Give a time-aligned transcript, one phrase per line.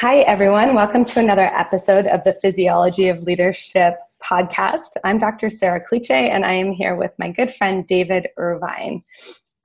[0.00, 0.74] Hi, everyone.
[0.74, 4.96] Welcome to another episode of the Physiology of Leadership podcast.
[5.04, 5.50] I'm Dr.
[5.50, 9.02] Sarah Cliche, and I am here with my good friend David Irvine.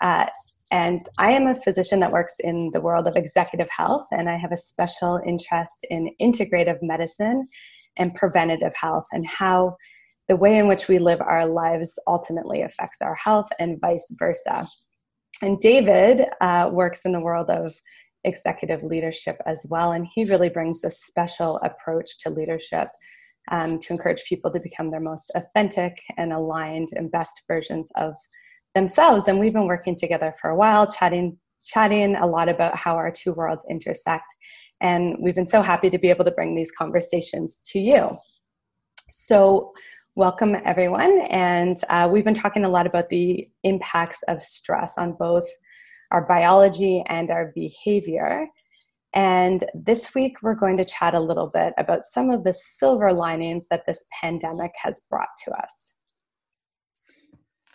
[0.01, 0.25] Uh,
[0.71, 4.35] and I am a physician that works in the world of executive health, and I
[4.35, 7.47] have a special interest in integrative medicine
[7.95, 9.77] and preventative health and how
[10.27, 14.67] the way in which we live our lives ultimately affects our health and vice versa.
[15.41, 17.73] And David uh, works in the world of
[18.25, 19.91] executive leadership as well.
[19.93, 22.89] And he really brings a special approach to leadership
[23.51, 28.13] um, to encourage people to become their most authentic and aligned and best versions of
[28.73, 29.27] themselves.
[29.27, 33.11] And we've been working together for a while, chatting chatting a lot about how our
[33.11, 34.31] two worlds intersect.
[34.81, 38.17] And we've been so happy to be able to bring these conversations to you.
[39.09, 39.73] So,
[40.15, 41.21] welcome everyone.
[41.29, 45.47] And uh, we've been talking a lot about the impacts of stress on both
[46.11, 48.47] our biology and our behavior.
[49.13, 53.13] And this week, we're going to chat a little bit about some of the silver
[53.13, 55.93] linings that this pandemic has brought to us.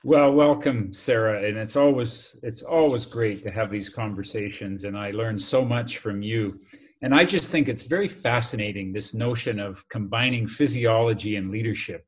[0.03, 5.11] Well, welcome, Sarah, and it's always it's always great to have these conversations, and I
[5.11, 6.59] learn so much from you.
[7.03, 12.07] And I just think it's very fascinating this notion of combining physiology and leadership,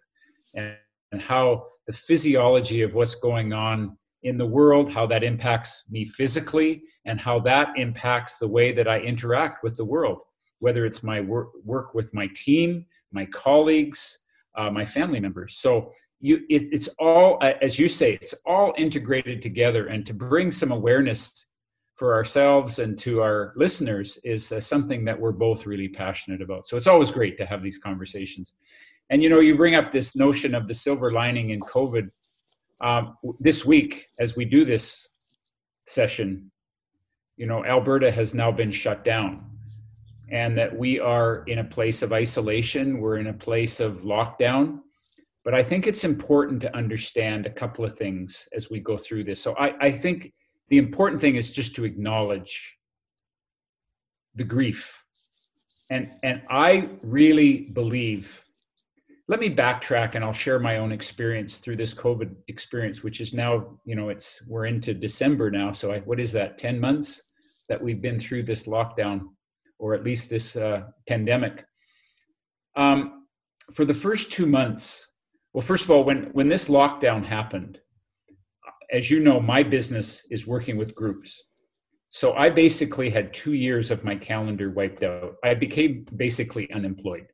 [0.55, 0.75] and,
[1.13, 6.05] and how the physiology of what's going on in the world, how that impacts me
[6.05, 10.23] physically, and how that impacts the way that I interact with the world,
[10.61, 14.19] whether it's my work, work with my team, my colleagues,
[14.57, 15.57] uh, my family members.
[15.59, 19.89] So you, it, it's all, as you say, it's all integrated together.
[19.89, 21.47] And to bring some awareness
[21.97, 26.67] for ourselves and to our listeners is uh, something that we're both really passionate about.
[26.67, 28.55] So it's always great to have these conversations.
[29.11, 32.09] And you know, you bring up this notion of the silver lining in COVID
[32.83, 35.09] um, this week, as we do this
[35.87, 36.51] session,
[37.37, 39.45] you know, Alberta has now been shut down
[40.31, 44.81] and that we are in a place of isolation, we're in a place of lockdown.
[45.45, 49.25] But I think it's important to understand a couple of things as we go through
[49.25, 49.41] this.
[49.41, 50.33] So I, I think
[50.69, 52.79] the important thing is just to acknowledge
[54.35, 55.03] the grief.
[55.91, 58.42] And, and I really believe
[59.29, 63.33] let me backtrack and I'll share my own experience through this COVID experience, which is
[63.33, 65.73] now, you know, it's we're into December now.
[65.73, 66.59] So I, what is that?
[66.59, 67.23] Ten months
[67.69, 69.29] that we've been through this lockdown,
[69.79, 71.65] or at least this uh, pandemic.
[72.77, 73.27] Um,
[73.73, 75.07] for the first two months,
[75.53, 77.79] well, first of all, when when this lockdown happened,
[78.93, 81.45] as you know, my business is working with groups.
[82.11, 85.37] So I basically had two years of my calendar wiped out.
[85.43, 87.32] I became basically unemployed.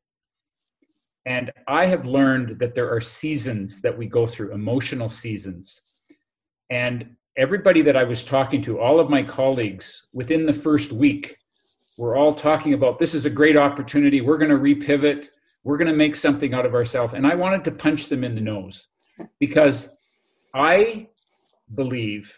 [1.29, 5.83] And I have learned that there are seasons that we go through, emotional seasons.
[6.71, 11.37] And everybody that I was talking to, all of my colleagues, within the first week,
[11.99, 14.23] were all talking about this is a great opportunity.
[14.23, 15.29] We're going to repivot.
[15.65, 17.13] We're going to make something out of ourselves.
[17.13, 18.89] And I wanted to punch them in the nose
[19.39, 19.91] because
[20.55, 21.09] I
[21.75, 22.35] believe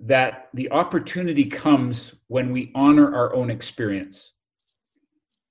[0.00, 4.32] that the opportunity comes when we honor our own experience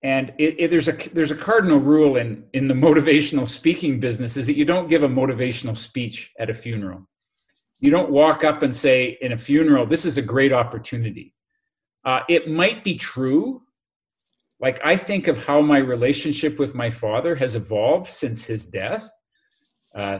[0.03, 4.37] and it, it, there's a there's a cardinal rule in in the motivational speaking business
[4.37, 7.07] is that you don't give a motivational speech at a funeral.
[7.79, 11.33] You don't walk up and say in a funeral this is a great opportunity.
[12.05, 13.61] Uh, it might be true.
[14.61, 19.09] Like i think of how my relationship with my father has evolved since his death
[19.95, 20.19] uh,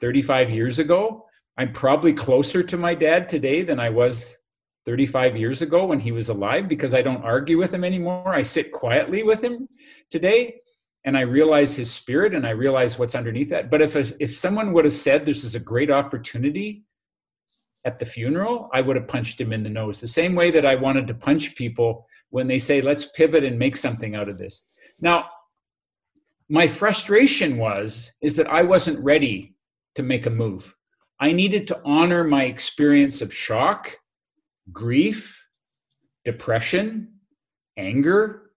[0.00, 1.26] 35 years ago.
[1.58, 4.38] I'm probably closer to my dad today than i was
[4.84, 8.28] 35 years ago when he was alive because I don't argue with him anymore.
[8.28, 9.68] I sit quietly with him
[10.10, 10.56] today
[11.04, 13.70] and I realize his spirit and I realize what's underneath that.
[13.70, 16.84] But if if someone would have said this is a great opportunity
[17.84, 20.00] at the funeral, I would have punched him in the nose.
[20.00, 23.58] The same way that I wanted to punch people when they say let's pivot and
[23.58, 24.62] make something out of this.
[25.00, 25.26] Now,
[26.48, 29.54] my frustration was is that I wasn't ready
[29.94, 30.74] to make a move.
[31.20, 33.96] I needed to honor my experience of shock
[34.70, 35.44] grief,
[36.24, 37.08] depression,
[37.76, 38.50] anger,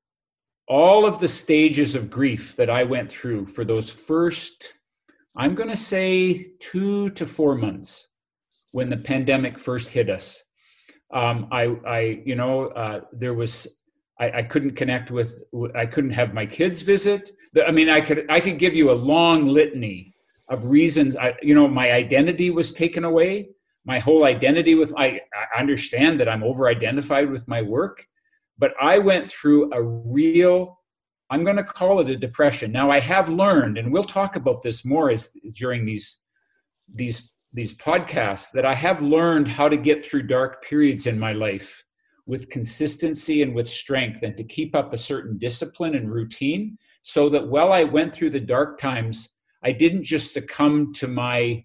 [0.68, 4.74] all of the stages of grief that I went through for those first,
[5.38, 8.08] I'm going to say, two to four months
[8.72, 10.42] when the pandemic first hit us.
[11.14, 13.68] Um, I, I, you know, uh, there was,
[14.20, 15.44] I, I, couldn't connect with,
[15.76, 17.32] I couldn't have my kids visit.
[17.66, 20.14] I mean, I could, I could give you a long litany
[20.50, 21.16] of reasons.
[21.16, 23.50] I, you know, my identity was taken away
[23.86, 25.22] my whole identity with I,
[25.56, 28.06] I understand that I'm over identified with my work,
[28.58, 30.80] but I went through a real
[31.32, 32.72] I'm going to call it a depression.
[32.72, 36.20] Now I have learned, and we'll talk about this more as during these
[36.94, 41.32] these these podcasts, that I have learned how to get through dark periods in my
[41.32, 41.84] life
[42.28, 47.30] with consistency and with strength and to keep up a certain discipline and routine so
[47.30, 49.30] that while I went through the dark times,
[49.64, 51.64] I didn't just succumb to my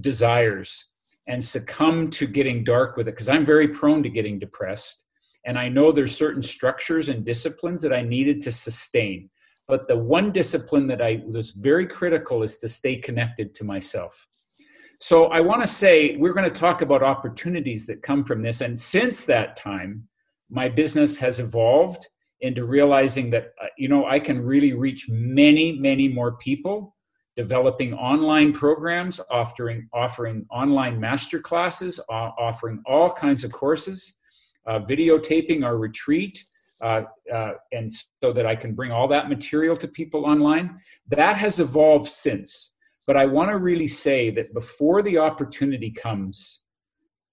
[0.00, 0.84] desires
[1.28, 5.04] and succumb to getting dark with it because I'm very prone to getting depressed.
[5.44, 9.28] And I know there's certain structures and disciplines that I needed to sustain.
[9.68, 14.26] But the one discipline that I was very critical is to stay connected to myself.
[15.00, 18.60] So I want to say we're going to talk about opportunities that come from this.
[18.60, 20.06] And since that time,
[20.50, 22.06] my business has evolved
[22.40, 26.94] into realizing that, uh, you know, I can really reach many, many more people
[27.36, 34.14] developing online programs, offering, offering online master classes, uh, offering all kinds of courses,
[34.66, 36.44] uh, videotaping our retreat,
[36.82, 37.02] uh,
[37.32, 37.90] uh, and
[38.22, 40.78] so that I can bring all that material to people online.
[41.08, 42.70] That has evolved since.
[43.06, 46.60] But I want to really say that before the opportunity comes,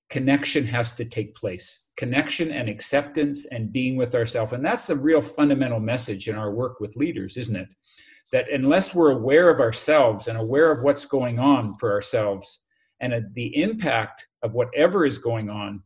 [0.09, 4.53] connection has to take place connection and acceptance and being with ourselves.
[4.53, 7.67] And that's the real fundamental message in our work with leaders, isn't it?
[8.31, 12.61] That unless we're aware of ourselves and aware of what's going on for ourselves
[13.01, 15.81] and the impact of whatever is going on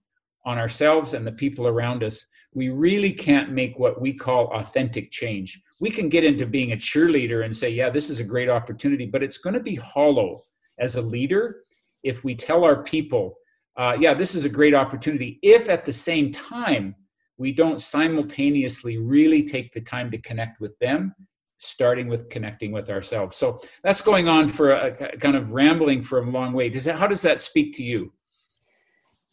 [0.46, 5.10] on ourselves and the people around us, we really can't make what we call authentic
[5.10, 5.62] change.
[5.80, 9.06] We can get into being a cheerleader and say, yeah, this is a great opportunity,
[9.06, 10.44] but it's going to be hollow
[10.80, 11.64] as a leader
[12.04, 13.36] if we tell our people,
[13.78, 16.96] uh, yeah, this is a great opportunity, if at the same time
[17.38, 21.14] we don't simultaneously really take the time to connect with them
[21.58, 23.36] starting with connecting with ourselves.
[23.36, 26.70] So that's going on for a, kind of rambling for a long way.
[26.70, 28.12] Does that how does that speak to you?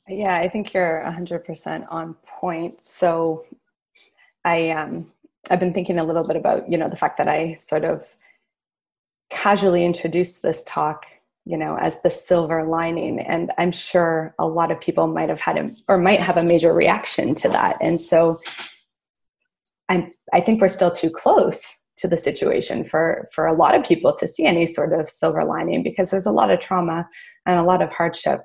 [0.08, 2.80] Yeah, I think you're 100% on point.
[2.80, 3.44] So
[4.44, 5.10] I um
[5.50, 8.14] I've been thinking a little bit about, you know, the fact that I sort of
[9.30, 11.06] casually introduced this talk,
[11.44, 13.20] you know, as the silver lining.
[13.20, 16.44] And I'm sure a lot of people might have had a or might have a
[16.44, 17.78] major reaction to that.
[17.80, 18.40] And so
[19.88, 23.84] I'm I think we're still too close to the situation for for a lot of
[23.84, 27.06] people to see any sort of silver lining because there's a lot of trauma
[27.46, 28.40] and a lot of hardship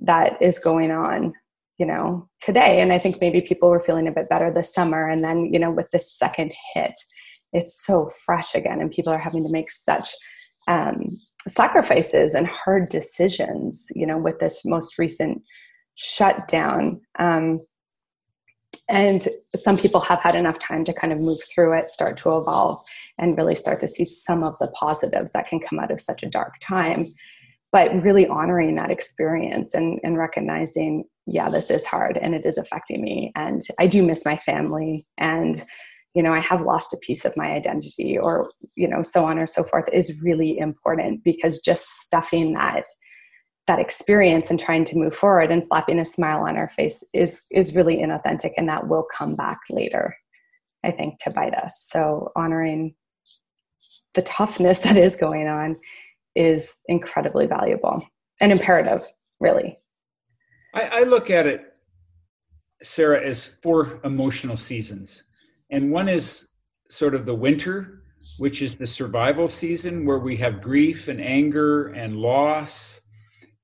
[0.00, 1.32] that is going on
[1.78, 2.80] you know today.
[2.80, 5.58] And i think maybe people were feeling a bit better this summer and then you
[5.58, 6.94] know with this second hit
[7.52, 10.08] it's so fresh again and people are having to make such
[10.68, 15.42] um, sacrifices and hard decisions you know with this most recent
[15.96, 17.00] shutdown.
[17.18, 17.60] Um,
[18.88, 22.36] and some people have had enough time to kind of move through it start to
[22.36, 22.84] evolve
[23.18, 26.22] and really start to see some of the positives that can come out of such
[26.22, 27.12] a dark time.
[27.72, 32.58] But really honoring that experience and, and recognizing yeah this is hard and it is
[32.58, 33.32] affecting me.
[33.34, 35.64] And i do miss my family and
[36.14, 39.38] you know i have lost a piece of my identity or you know so on
[39.38, 42.84] or so forth is really important because just stuffing that
[43.66, 47.46] that experience and trying to move forward and slapping a smile on our face is
[47.50, 50.16] is really inauthentic and that will come back later
[50.84, 52.94] i think to bite us so honoring
[54.16, 55.76] the toughness that is going on
[56.34, 58.02] is incredibly valuable
[58.40, 59.06] and imperative,
[59.40, 59.78] really.
[60.74, 61.74] I, I look at it,
[62.82, 65.24] Sarah, as four emotional seasons.
[65.70, 66.48] And one is
[66.90, 68.02] sort of the winter,
[68.38, 73.00] which is the survival season where we have grief and anger and loss,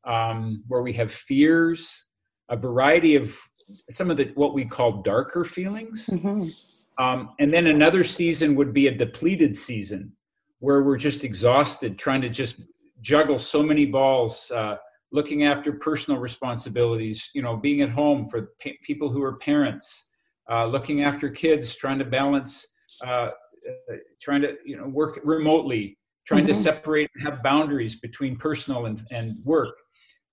[0.04, 2.04] um, where we have fears,
[2.48, 3.36] a variety of
[3.90, 6.08] some of the what we call darker feelings.
[6.12, 6.48] Mm-hmm.
[7.02, 10.12] Um, and then another season would be a depleted season
[10.62, 12.60] where we're just exhausted trying to just
[13.00, 14.76] juggle so many balls uh,
[15.10, 20.08] looking after personal responsibilities you know being at home for pa- people who are parents
[20.50, 22.66] uh, looking after kids trying to balance
[23.04, 23.30] uh,
[23.90, 26.48] uh trying to you know work remotely trying mm-hmm.
[26.48, 29.74] to separate and have boundaries between personal and, and work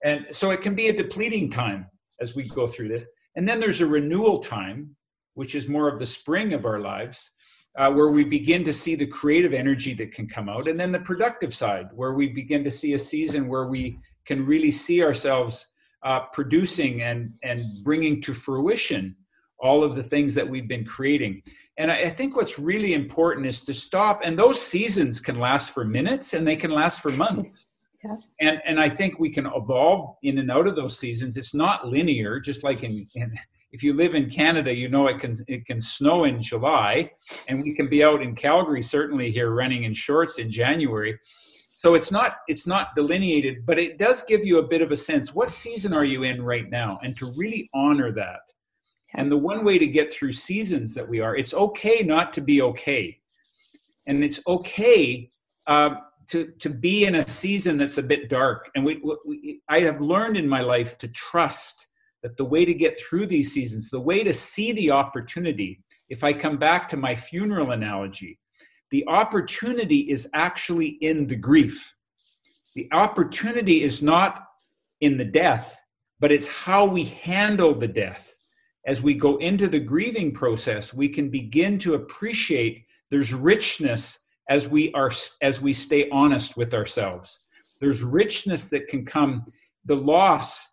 [0.03, 1.85] and so it can be a depleting time
[2.21, 4.95] as we go through this and then there's a renewal time
[5.35, 7.31] which is more of the spring of our lives
[7.77, 10.91] uh, where we begin to see the creative energy that can come out, and then
[10.91, 15.03] the productive side, where we begin to see a season where we can really see
[15.03, 15.67] ourselves
[16.03, 19.15] uh, producing and and bringing to fruition
[19.61, 21.41] all of the things that we've been creating.
[21.77, 24.21] And I, I think what's really important is to stop.
[24.23, 27.67] And those seasons can last for minutes, and they can last for months.
[28.03, 28.15] Yeah.
[28.39, 31.35] And and I think we can evolve in and out of those seasons.
[31.35, 33.37] It's not linear, just like in, in
[33.71, 37.11] if you live in Canada, you know it can it can snow in July,
[37.47, 41.19] and we can be out in Calgary certainly here running in shorts in January.
[41.75, 44.97] So it's not it's not delineated, but it does give you a bit of a
[44.97, 45.33] sense.
[45.33, 46.99] What season are you in right now?
[47.03, 48.41] And to really honor that.
[49.15, 52.41] And the one way to get through seasons that we are, it's okay not to
[52.41, 53.17] be okay,
[54.07, 55.31] and it's okay.
[55.67, 55.95] Uh,
[56.29, 60.01] to, to be in a season that's a bit dark and we, we, I have
[60.01, 61.87] learned in my life to trust
[62.23, 66.23] that the way to get through these seasons, the way to see the opportunity, if
[66.23, 68.37] I come back to my funeral analogy,
[68.91, 71.93] the opportunity is actually in the grief.
[72.75, 74.45] The opportunity is not
[75.01, 75.81] in the death,
[76.19, 78.35] but it's how we handle the death.
[78.85, 84.67] As we go into the grieving process, we can begin to appreciate there's richness as
[84.67, 87.39] we are as we stay honest with ourselves.
[87.79, 89.45] There's richness that can come.
[89.85, 90.67] The loss,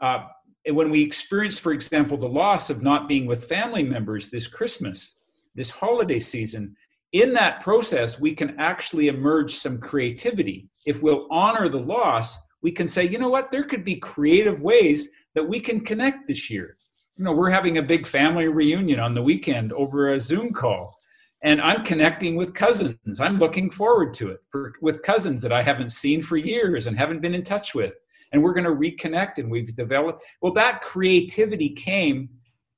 [0.00, 0.26] uh,
[0.70, 5.16] when we experience, for example, the loss of not being with family members this Christmas,
[5.54, 6.76] this holiday season,
[7.12, 10.68] in that process, we can actually emerge some creativity.
[10.86, 14.62] If we'll honor the loss, we can say, you know what, there could be creative
[14.62, 16.76] ways that we can connect this year.
[17.16, 20.96] You know, we're having a big family reunion on the weekend over a Zoom call,
[21.42, 23.20] and I'm connecting with cousins.
[23.20, 26.96] I'm looking forward to it for, with cousins that I haven't seen for years and
[26.96, 27.94] haven't been in touch with.
[28.32, 30.22] And we're going to reconnect, and we've developed.
[30.40, 32.30] Well, that creativity came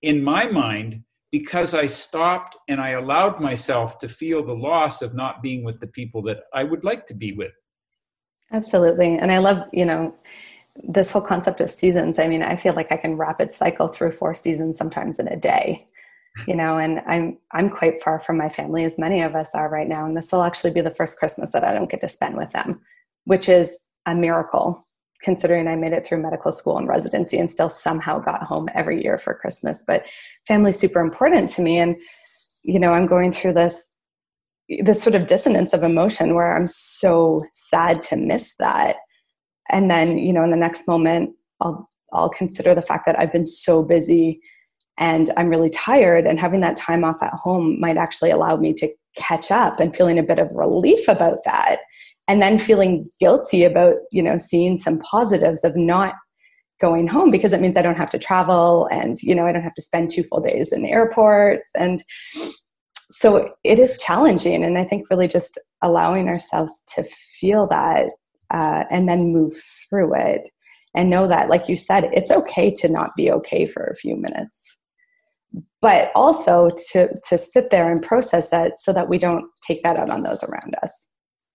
[0.03, 5.15] in my mind because I stopped and I allowed myself to feel the loss of
[5.15, 7.53] not being with the people that I would like to be with.
[8.53, 9.19] Absolutely.
[9.19, 10.15] And I love, you know,
[10.83, 12.19] this whole concept of seasons.
[12.19, 15.37] I mean, I feel like I can rapid cycle through four seasons sometimes in a
[15.37, 15.87] day.
[16.47, 19.69] You know, and I'm I'm quite far from my family as many of us are
[19.69, 20.05] right now.
[20.05, 22.51] And this will actually be the first Christmas that I don't get to spend with
[22.51, 22.81] them,
[23.25, 24.87] which is a miracle
[25.23, 29.03] considering I made it through medical school and residency and still somehow got home every
[29.03, 29.83] year for Christmas.
[29.87, 30.07] But
[30.47, 31.79] family's super important to me.
[31.79, 31.97] And,
[32.63, 33.91] you know, I'm going through this
[34.81, 38.97] this sort of dissonance of emotion where I'm so sad to miss that.
[39.71, 43.33] And then, you know, in the next moment, I'll I'll consider the fact that I've
[43.33, 44.41] been so busy
[44.99, 48.73] and I'm really tired and having that time off at home might actually allow me
[48.75, 51.81] to catch up and feeling a bit of relief about that.
[52.27, 56.15] And then feeling guilty about, you know, seeing some positives of not
[56.81, 59.63] going home because it means I don't have to travel and, you know, I don't
[59.63, 61.71] have to spend two full days in airports.
[61.77, 62.03] And
[63.11, 67.05] so it is challenging and i think really just allowing ourselves to
[67.39, 68.07] feel that
[68.53, 69.55] uh, and then move
[69.89, 70.49] through it
[70.95, 74.17] and know that like you said it's okay to not be okay for a few
[74.17, 74.77] minutes
[75.81, 79.99] but also to to sit there and process that so that we don't take that
[79.99, 81.09] out on those around us.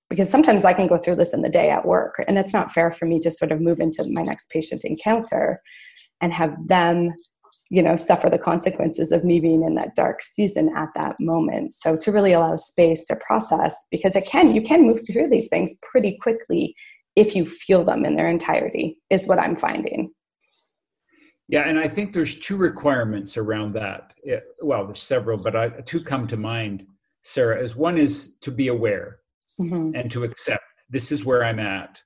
[0.09, 2.71] Because sometimes i can go through this in the day at work and it's not
[2.71, 5.61] fair for me to sort of move into my next patient encounter
[6.21, 7.13] and have them
[7.69, 11.73] you know suffer the consequences of me being in that dark season at that moment.
[11.73, 15.47] So to really allow space to process because it can you can move through these
[15.47, 16.75] things pretty quickly
[17.15, 20.11] if you feel them in their entirety is what i'm finding
[21.49, 25.69] yeah and i think there's two requirements around that it, well there's several but I,
[25.81, 26.85] two come to mind
[27.21, 29.19] sarah as one is to be aware
[29.59, 29.93] mm-hmm.
[29.93, 32.01] and to accept this is where i'm at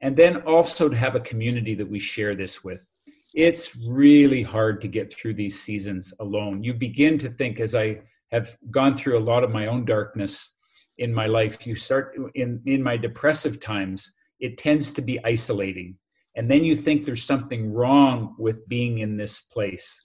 [0.00, 2.88] and then also to have a community that we share this with
[3.34, 6.62] it's really hard to get through these seasons alone.
[6.62, 10.52] You begin to think, as I have gone through a lot of my own darkness
[10.98, 15.96] in my life, you start in, in my depressive times, it tends to be isolating.
[16.36, 20.02] And then you think there's something wrong with being in this place.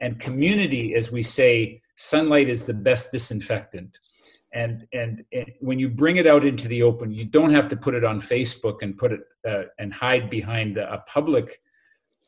[0.00, 3.98] And community, as we say, sunlight is the best disinfectant.
[4.54, 7.76] And, and, and when you bring it out into the open, you don't have to
[7.76, 11.60] put it on Facebook and put it uh, and hide behind a public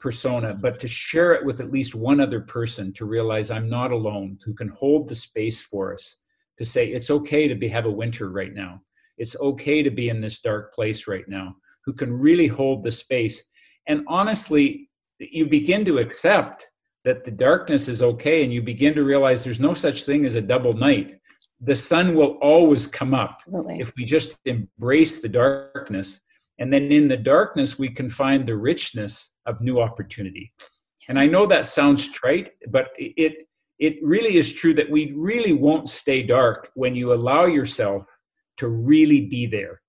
[0.00, 3.92] persona, but to share it with at least one other person to realize I'm not
[3.92, 6.16] alone, who can hold the space for us
[6.58, 8.82] to say it's okay to be have a winter right now.
[9.18, 12.92] It's okay to be in this dark place right now, who can really hold the
[12.92, 13.42] space.
[13.86, 16.68] And honestly, you begin to accept
[17.04, 20.34] that the darkness is okay and you begin to realize there's no such thing as
[20.34, 21.18] a double night.
[21.62, 23.80] The sun will always come up Absolutely.
[23.80, 26.20] if we just embrace the darkness
[26.60, 30.52] and then in the darkness, we can find the richness of new opportunity.
[31.08, 35.54] And I know that sounds trite, but it, it really is true that we really
[35.54, 38.04] won't stay dark when you allow yourself
[38.58, 39.80] to really be there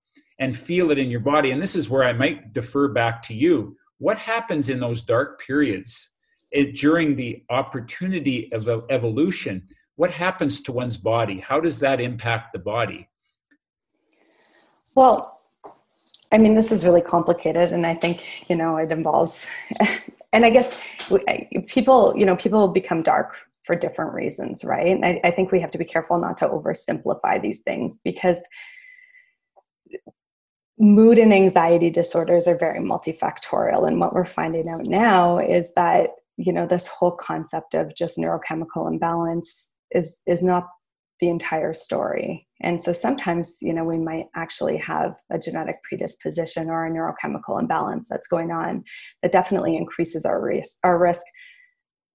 [0.42, 1.52] and feel it in your body.
[1.52, 3.76] And this is where I might defer back to you.
[3.98, 6.10] What happens in those dark periods
[6.50, 9.64] it, during the opportunity of evolution?
[9.94, 11.38] What happens to one's body?
[11.38, 13.08] How does that impact the body?
[14.96, 15.42] Well,
[16.32, 19.46] I mean, this is really complicated, and I think you know it involves,
[20.32, 20.76] and I guess
[21.68, 24.88] people, you know, people become dark for different reasons, right?
[24.88, 28.38] And I, I think we have to be careful not to oversimplify these things because
[30.82, 36.10] mood and anxiety disorders are very multifactorial, and what we're finding out now is that
[36.36, 40.68] you know this whole concept of just neurochemical imbalance is is not
[41.20, 42.48] the entire story.
[42.60, 47.60] And so sometimes, you know, we might actually have a genetic predisposition or a neurochemical
[47.60, 48.82] imbalance that's going on
[49.22, 51.22] that definitely increases our risk, our risk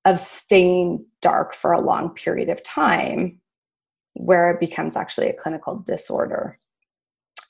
[0.03, 3.39] of staying dark for a long period of time
[4.13, 6.59] where it becomes actually a clinical disorder.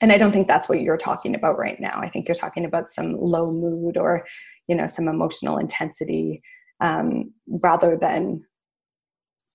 [0.00, 1.98] And I don't think that's what you're talking about right now.
[2.00, 4.24] I think you're talking about some low mood or,
[4.68, 6.40] you know, some emotional intensity
[6.80, 8.44] um, rather than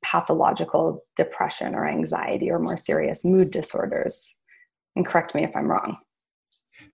[0.03, 4.35] pathological depression or anxiety or more serious mood disorders.
[4.95, 5.97] And correct me if I'm wrong.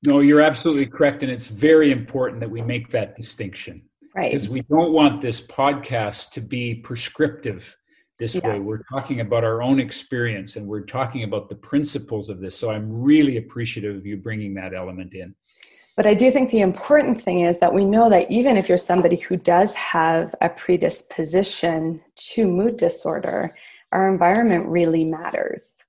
[0.06, 1.24] No, you're absolutely correct.
[1.24, 3.82] And it's very important that we make that distinction.
[4.16, 4.32] Right.
[4.32, 7.76] Because we don't want this podcast to be prescriptive
[8.20, 8.48] this yeah.
[8.48, 8.60] way.
[8.60, 12.56] We're talking about our own experience and we're talking about the principles of this.
[12.56, 15.34] So I'm really appreciative of you bringing that element in.
[15.96, 18.78] But I do think the important thing is that we know that even if you're
[18.78, 23.56] somebody who does have a predisposition to mood disorder,
[23.92, 25.84] our environment really matters.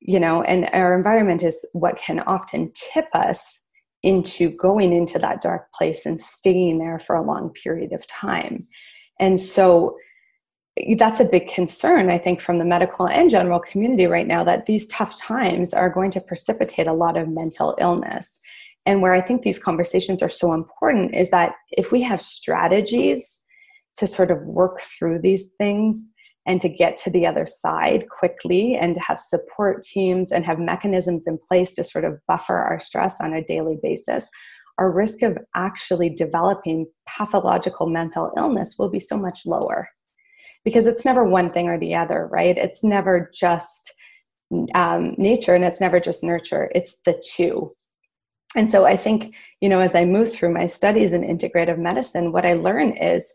[0.00, 3.66] You know, and our environment is what can often tip us
[4.02, 8.66] into going into that dark place and staying there for a long period of time.
[9.18, 9.96] And so
[10.96, 14.66] that's a big concern, I think, from the medical and general community right now that
[14.66, 18.40] these tough times are going to precipitate a lot of mental illness.
[18.86, 23.40] And where I think these conversations are so important is that if we have strategies
[23.96, 26.02] to sort of work through these things
[26.46, 30.58] and to get to the other side quickly and to have support teams and have
[30.58, 34.30] mechanisms in place to sort of buffer our stress on a daily basis,
[34.78, 39.88] our risk of actually developing pathological mental illness will be so much lower.
[40.68, 42.58] Because it's never one thing or the other, right?
[42.58, 43.92] It's never just
[44.74, 47.74] um, nature and it's never just nurture, it's the two
[48.56, 52.32] and so i think you know as i move through my studies in integrative medicine
[52.32, 53.32] what i learn is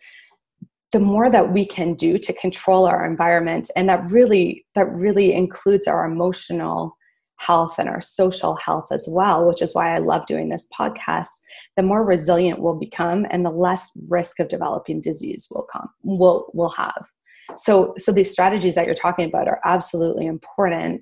[0.92, 5.34] the more that we can do to control our environment and that really that really
[5.34, 6.96] includes our emotional
[7.38, 11.28] health and our social health as well which is why i love doing this podcast
[11.78, 16.50] the more resilient we'll become and the less risk of developing disease will come will
[16.54, 17.08] will have
[17.56, 21.02] so so these strategies that you're talking about are absolutely important.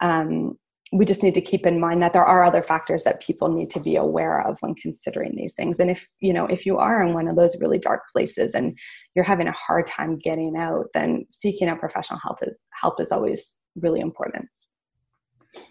[0.00, 0.58] Um,
[0.92, 3.70] we just need to keep in mind that there are other factors that people need
[3.70, 5.78] to be aware of when considering these things.
[5.78, 8.78] And if you know if you are in one of those really dark places and
[9.14, 13.12] you're having a hard time getting out then seeking out professional help is help is
[13.12, 14.46] always really important.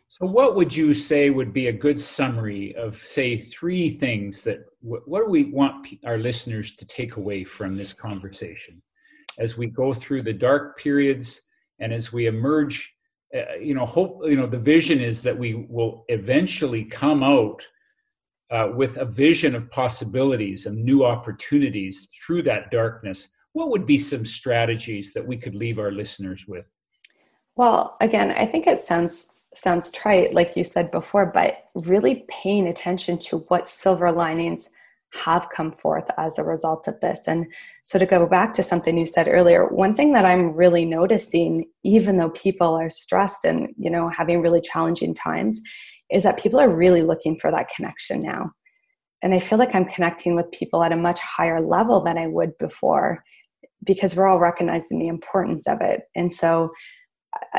[0.09, 4.59] So what would you say would be a good summary of say three things that
[4.81, 8.81] what do we want our listeners to take away from this conversation
[9.37, 11.41] as we go through the dark periods
[11.79, 12.93] and as we emerge
[13.35, 17.65] uh, you know hope you know the vision is that we will eventually come out
[18.51, 23.29] uh, with a vision of possibilities and new opportunities through that darkness.
[23.53, 26.67] What would be some strategies that we could leave our listeners with?
[27.59, 32.67] Well again i think it sounds sounds trite like you said before but really paying
[32.67, 34.69] attention to what silver linings
[35.13, 37.27] have come forth as a result of this.
[37.27, 37.51] And
[37.83, 41.65] so, to go back to something you said earlier, one thing that I'm really noticing,
[41.83, 45.61] even though people are stressed and you know having really challenging times,
[46.11, 48.51] is that people are really looking for that connection now.
[49.21, 52.27] And I feel like I'm connecting with people at a much higher level than I
[52.27, 53.23] would before
[53.83, 56.01] because we're all recognizing the importance of it.
[56.15, 56.71] And so,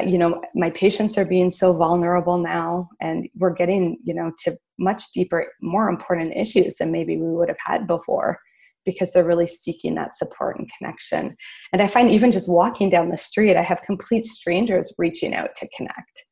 [0.06, 4.56] you know my patients are being so vulnerable now and we're getting you know to
[4.78, 8.40] much deeper more important issues than maybe we would have had before
[8.86, 11.36] because they're really seeking that support and connection.
[11.72, 15.54] And i find even just walking down the street i have complete strangers reaching out
[15.56, 16.22] to connect.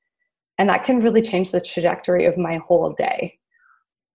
[0.58, 3.38] And that can really change the trajectory of my whole day.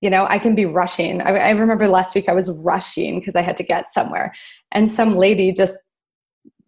[0.02, 1.22] You know i can be rushing.
[1.22, 4.34] I, I remember last week i was rushing because i had to get somewhere
[4.72, 5.78] and some lady just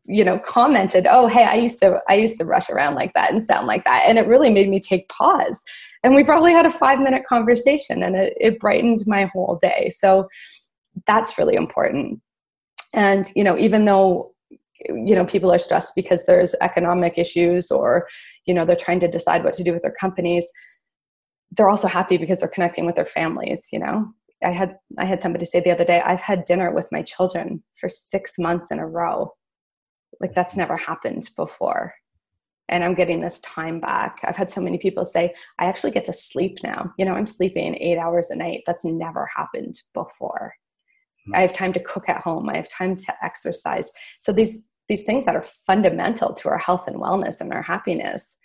[0.08, 3.32] you know commented oh hey i used to i used to rush around like that
[3.32, 4.04] and sound like that.
[4.08, 5.64] And it really made me take pause.
[6.04, 9.90] And we probably had a five minute conversation and it, it brightened my whole day.
[9.90, 10.28] So
[11.08, 12.22] that's really important.
[12.94, 14.32] And you know even though
[14.90, 18.08] you know people are stressed because there's economic issues or
[18.46, 20.46] you know they're trying to decide what to do with their companies
[21.52, 24.06] they're also happy because they're connecting with their families you know?
[24.44, 27.64] I had i had somebody say the other day i've had dinner with my children
[27.74, 29.32] for 6 months in a row
[30.20, 31.94] like that's never happened before.
[32.68, 34.20] And i'm getting this time back.
[34.24, 36.94] I've had so many people say i actually get to sleep now.
[36.98, 38.64] You know i'm sleeping eight hours a night.
[38.66, 40.54] That's never happened before.
[41.28, 41.36] Mm-hmm.
[41.36, 42.50] i have time to cook at home.
[42.50, 43.92] I have time to exercise.
[44.20, 48.36] So these these things that are fundamental to our health and wellness and our happiness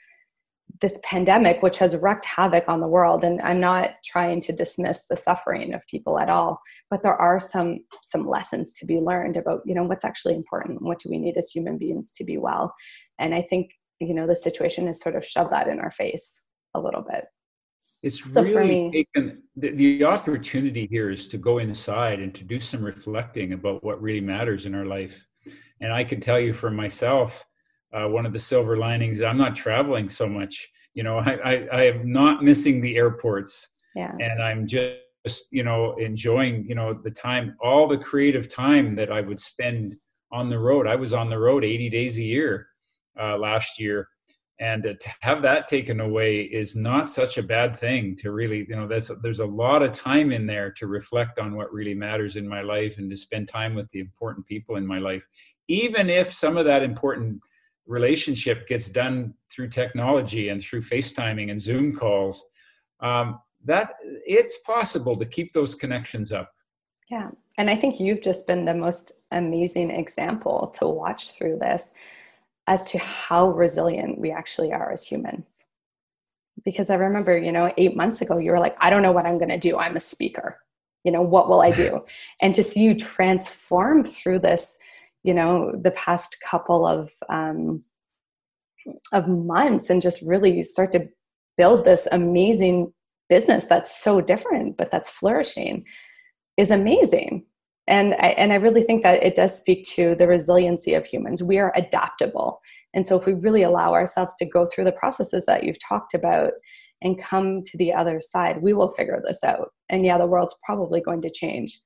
[0.80, 3.24] this pandemic which has wreaked havoc on the world.
[3.24, 7.40] And i'm not trying to dismiss the suffering of people at all but there are
[7.40, 11.18] some some lessons to be learned about you know what's actually important what do we
[11.18, 12.74] need as human beings to be well.
[13.18, 16.42] And i think you know the situation has sort of shoved that in our face
[16.74, 17.24] a little bit.
[18.02, 22.44] It's so really me, taken the, the opportunity here is to go inside and to
[22.44, 25.26] do some reflecting about what really matters in our life.
[25.80, 27.44] And i can tell you for myself
[27.92, 29.22] uh, one of the silver linings.
[29.22, 33.68] I'm not traveling so much you know I, I i am not missing the airports.
[33.94, 34.12] Yeah.
[34.18, 39.12] And i'm just you know enjoying you know the time all the creative time that
[39.12, 39.96] i would spend
[40.32, 40.86] on the road.
[40.86, 42.68] I was on the road 80 days a year
[43.20, 44.08] uh, last year.
[44.60, 48.76] And to have that taken away is not such a bad thing to really you
[48.76, 52.36] know there's there's a lot of time in there to reflect on what really matters
[52.36, 55.22] in my life and to spend time with the important people in my life.
[55.68, 57.40] Even if some of that important
[57.86, 62.44] relationship gets done through technology and through facetiming and zoom calls
[63.00, 66.52] um, that it's possible to keep those connections up
[67.10, 71.92] yeah and i think you've just been the most amazing example to watch through this
[72.70, 75.64] as to how resilient we actually are as humans.
[76.64, 79.26] Because I remember, you know, eight months ago, you were like, I don't know what
[79.26, 79.76] I'm going to do.
[79.76, 80.60] I'm a speaker.
[81.02, 82.04] You know, what will I do?
[82.42, 84.78] and to see you transform through this,
[85.22, 87.84] you know, the past couple of, um,
[89.12, 91.06] of months and just really start to
[91.56, 92.92] build this amazing
[93.28, 95.84] business that's so different, but that's flourishing
[96.56, 97.44] is amazing.
[97.86, 101.42] And I, and I really think that it does speak to the resiliency of humans.
[101.42, 102.60] We are adaptable.
[102.94, 106.14] And so if we really allow ourselves to go through the processes that you've talked
[106.14, 106.52] about
[107.02, 109.70] and come to the other side we will figure this out.
[109.88, 111.80] And yeah the world's probably going to change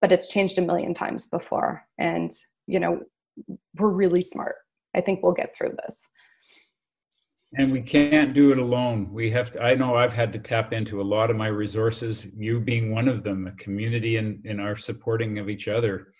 [0.00, 1.84] but it's changed a million times before.
[1.98, 2.30] And
[2.66, 3.00] you know
[3.76, 4.56] we're really smart.
[4.94, 6.00] I think we'll get through this.
[7.56, 9.08] And we can't do it alone.
[9.12, 12.26] We have to i know i've had to tap into a lot of my resources
[12.36, 16.12] you being one of them a community in in our supporting of each other.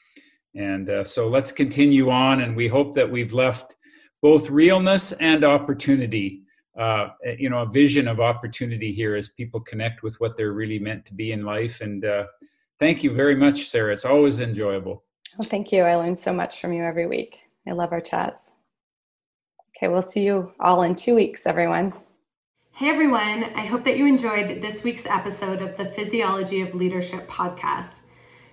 [0.54, 3.76] And uh, so let's continue on and we hope that we've left
[4.22, 6.42] both realness and opportunity
[6.78, 10.78] uh, you know a vision of opportunity here as people connect with what they're really
[10.78, 11.80] meant to be in life.
[11.80, 12.24] And uh,
[12.78, 15.04] thank you very much sarah it's always enjoyable
[15.38, 18.52] well thank you i learn so much from you every week i love our chats
[19.78, 21.92] Okay, we'll see you all in two weeks, everyone.
[22.72, 23.44] Hey, everyone.
[23.54, 27.92] I hope that you enjoyed this week's episode of the Physiology of Leadership podcast.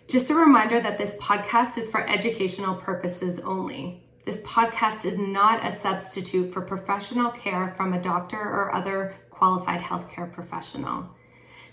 [0.08, 4.04] Just a reminder that this podcast is for educational purposes only.
[4.28, 9.82] This podcast is not a substitute for professional care from a doctor or other qualified
[9.82, 11.16] healthcare professional.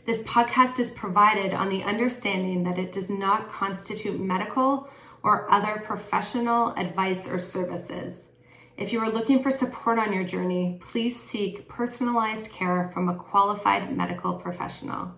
[0.05, 4.91] This podcast is provided on the understanding that it does not constitute medical
[5.23, 8.23] or other professional advice or services.
[8.77, 13.15] If you are looking for support on your journey, please seek personalized care from a
[13.15, 15.13] qualified medical professional.